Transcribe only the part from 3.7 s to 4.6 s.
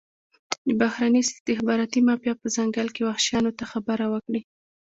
خبره وکړي.